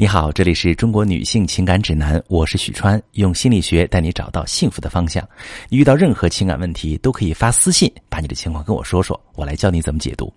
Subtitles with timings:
[0.00, 5.22] 你好，这里是中国女性情感指南，我是许川，用心理学带你找到幸福的方向。
[5.68, 10.32] 遇到任何情感问题，都可以发私信把你的情况跟我说说，我来教你怎么解读。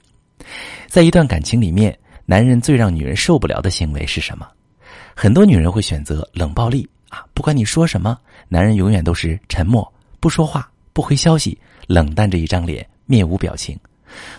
[0.88, 4.46] 在一段感情里面，男人最让女人受不了的行为是什么？
[5.15, 8.20] 很多女人会选择冷暴力啊，不管你说什么，
[8.50, 9.89] 男人永远都是沉默，
[10.20, 11.57] 不说话，不回消息，
[11.88, 13.80] 冷淡着一张脸，面无表情。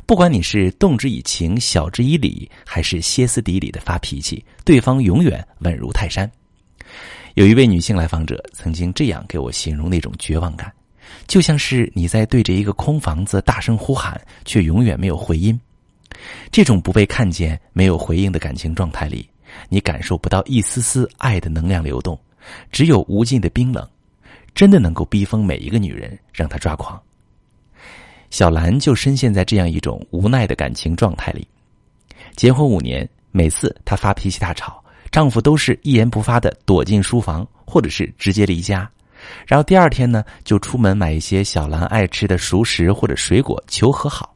[0.06, 6.30] 不管你是动之以情、晓之以理，还是歇斯底里的发脾气，对方永远稳如泰山。
[7.34, 10.72] 有一位女性来访者曾经这样给我形容那种绝望感，
[11.26, 15.58] 就像是你在对着一个空房子大声呼喊，却永远没有回音。
[16.52, 19.28] 这种不被看见、没有回应的感情状态里，
[19.68, 22.16] 你感受不到一丝丝爱的能量流动，
[22.70, 23.86] 只有无尽的冰冷，
[24.54, 27.02] 真的能够逼疯每一个女人，让她抓狂。
[28.30, 31.46] 小兰就深陷在这样一种无奈的感情状态里。
[32.36, 38.90] 结婚五年，每次她发脾气大吵，丈夫都是一言不发的躲进书房，或者是直接离家。
[39.46, 44.34] 然后第二天呢，就出门买一些小兰爱吃的熟食或者水果求和好。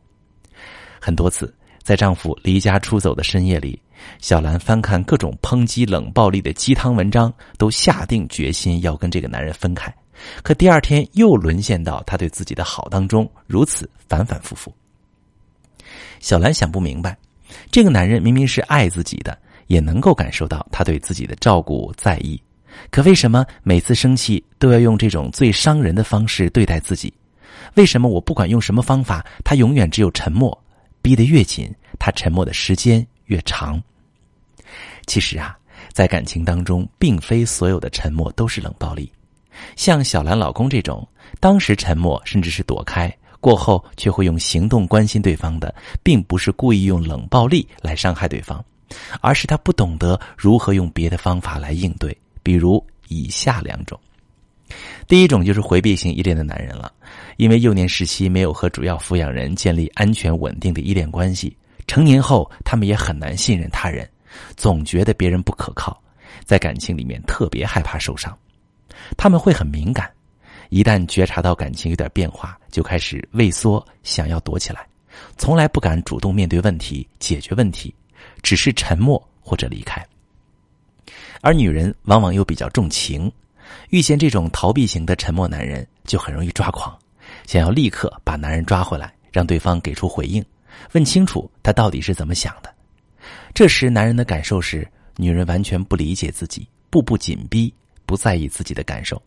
[1.00, 3.80] 很多次，在丈夫离家出走的深夜里，
[4.20, 9.92] 小兰翻看各种抨击冷暴力的鸡汤文章，都下定决心要跟这个男人分开。
[10.42, 14.72] 可第二天又沦陷到他对自己的好当中，如此反反复复。
[16.20, 17.16] 小兰想不明白，
[17.70, 22.40] 这个男人明明是爱自己的，也能够感受到他对自己的照顾在意，
[22.90, 27.12] 可为什么每次生气都要用这种最伤人的方式对待自己？
[27.74, 30.56] 为什么我不管用什么方法，他永远只有沉默？
[31.00, 33.80] 逼得越紧，他沉默的时间越长。
[35.06, 35.56] 其实啊，
[35.92, 39.10] 在感情当中，并非所有的沉默都是冷暴力。
[39.76, 41.06] 像小兰老公这种，
[41.40, 48.64] 当时沉默甚至是躲开，过后却会用行动关心对方的，并不是故意用冷暴力来伤害对方，
[49.20, 52.16] 而是他不懂得如何用别的方法来应对。
[52.42, 53.98] 比如以下两种：
[55.06, 56.92] 第一种就是回避型依恋的男人了，
[57.36, 64.08] 因为幼年时期没有和主要抚养人建立安全稳定的依恋关系，成年后他们也很难信任他人，
[64.56, 66.00] 总觉得别人不可靠，
[66.44, 68.36] 在感情里面特别害怕受伤。
[69.16, 70.10] 他们会很敏感，
[70.70, 74.86] 一旦觉察到感情有点变化，就开始畏缩，想要躲起来，
[75.36, 77.94] 从来不敢主动面对问题、解决问题，
[78.42, 80.04] 只是沉默或者离开。
[81.40, 83.30] 而女人往往又比较重情，
[83.90, 86.98] 遇见这种逃避型的沉默男人，就很容易抓狂，
[87.46, 90.44] 想要立刻把男人抓回来，让对方给出回应，
[90.92, 92.74] 问清楚他到底是怎么想的。
[93.54, 94.86] 这时，男人的感受是，
[95.16, 97.72] 女人完全不理解自己，步步紧逼。
[98.08, 99.22] 不在意自己的感受，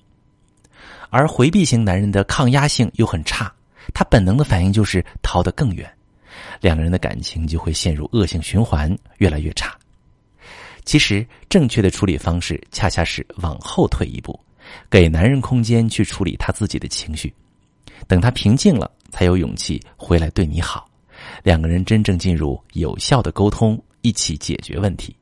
[1.11, 3.53] 而回避型男人的抗压性又很差，
[3.93, 5.87] 他本能的反应就是逃得更远，
[6.59, 9.77] 两个人的感情就会陷入恶性循环，越来越差。
[10.83, 14.37] 其实，正确的处理方式恰恰是往后退一步，
[14.89, 17.31] 给男人空间去处理他自己的情绪，
[18.07, 20.89] 等他平静了，才有勇气回来对你好，
[21.43, 25.15] 两个人真正进入有效的沟通，一起解决问题。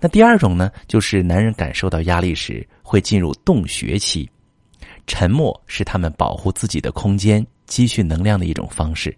[0.00, 4.28] 那第二种呢，就是男人感受到压力时会进入洞穴期，
[5.06, 9.16] 沉默是他们保护自己的空间、积蓄能量的一种方式。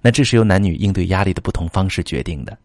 [0.00, 2.56] 那这是由男女应对压力的不同方式决定的。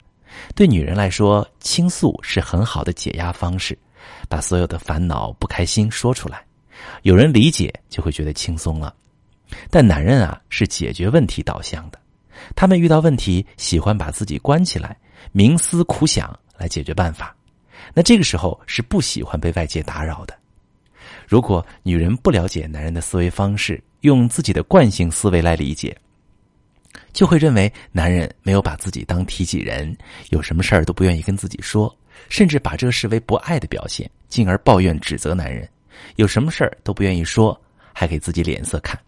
[0.55, 3.77] 对女人来说，倾诉是很好的解压方式，
[4.27, 6.43] 把所有的烦恼、不开心说出来，
[7.03, 8.93] 有人理解就会觉得轻松了。
[9.69, 11.99] 但男人啊，是解决问题导向的，
[12.55, 14.97] 他们遇到问题喜欢把自己关起来，
[15.33, 16.37] 冥思苦想。
[16.57, 17.35] 来解决办法，
[17.93, 20.37] 那这个时候是不喜欢被外界打扰的。
[21.27, 25.95] 如果女人不了解男人的思维方式，用自己的惯性思维来理解，
[27.13, 29.95] 就会认为男人没有把自己当提起人，
[30.29, 31.93] 有什么事儿都不愿意跟自己说，
[32.29, 35.67] 甚至把这视为不爱的表现，进而抱怨指责男人，
[36.15, 37.59] 有什么事儿都不愿意说，
[37.93, 38.99] 还给自己脸色看。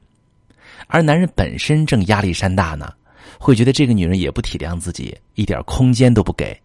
[0.87, 2.91] 而男人本身正压力山大呢，
[3.39, 6.59] 会觉得这个女人也不体谅自己，一点空间都不给。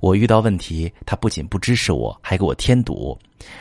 [0.00, 3.18] 我遇到问题，他不仅不支持我，还给我添堵，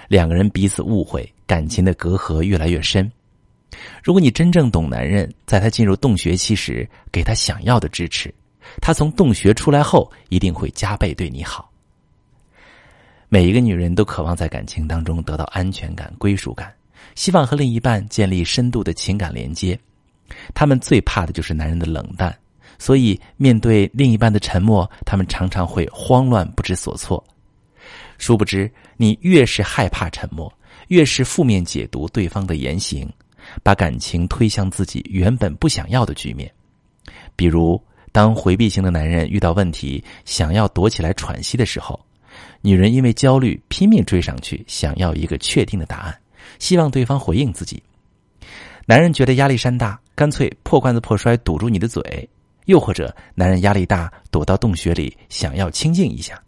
[0.08, 3.12] 两个人彼此误会，感情的隔阂越来越深。
[4.04, 8.34] 如果你真正懂男人，在他进入洞穴期时，给他想要的支持，
[8.82, 11.72] 他从洞穴出来后，一定会加倍对你好。
[13.30, 16.74] 每一个女人都渴望在感情当中得到安全感、归属感，
[17.14, 19.80] 希望和另一半建立深度的情感连接，
[20.56, 22.36] 她们最怕的就是男人的冷淡。
[22.80, 27.24] 所以，面对另一半的沉默，他们常常会慌乱不知所措。
[28.18, 30.52] 殊不知，你越是害怕沉默，
[30.88, 33.08] 越是负面解读对方的言行，
[33.62, 36.52] 把感情推向自己原本不想要的局面。
[37.36, 37.82] 比如，
[38.12, 42.00] 当回避型的男人遇到问题，想要躲起来喘息的时候，
[42.62, 46.18] 女人因为焦虑拼命追上去，想要一个确定的答案，
[46.60, 47.82] 希望对方回应自己。
[48.86, 52.02] 男人觉得压力山大，干脆破罐子破摔，堵住你的嘴；
[52.70, 56.40] 又或者，男人压力大，躲到洞穴里，想要清静一下。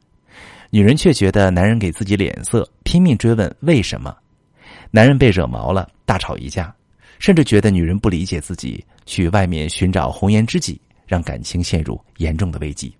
[0.69, 4.15] 女人却觉得男人给自己脸色，拼命追问为什么。
[4.91, 6.71] 男人被惹毛了，大吵一架，
[7.17, 12.95] 甚至觉得女人不理解自己，去外面寻找红颜知己，让感情陷入严重的危机。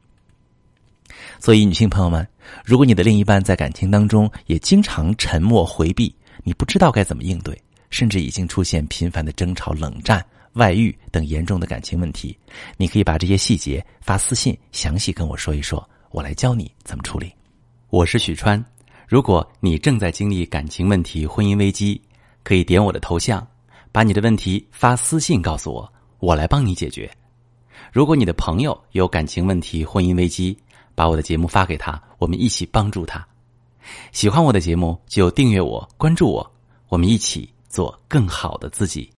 [1.39, 2.27] 所以，女性朋友们，
[2.65, 6.11] 如果你的另一半在感情当中也经常沉默回避，
[6.43, 7.55] 你不知道该怎么应对。
[7.91, 12.37] 甚至已经出现频繁的争吵、冷战、外遇等严重的感情问题，
[12.77, 17.31] 你可以把这些细节发私信详细跟我说一说，我来教你怎么处理。
[17.89, 18.63] 我是许川，
[19.07, 22.01] 如果你正在经历感情问题、婚姻危机，
[22.43, 23.45] 可以点我的头像，
[23.91, 27.09] 把你的问题发私信告诉我，我来帮你解决。
[27.91, 30.57] 如果你的朋友有感情问题、婚姻危机，
[30.95, 33.25] 把我的节目发给他，我们一起帮助他。
[34.11, 36.51] 喜欢我的节目就订阅我、关注我，
[36.89, 37.49] 我们一起。
[37.71, 39.09] 做更好的自己。